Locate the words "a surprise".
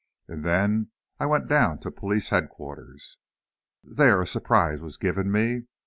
4.19-4.81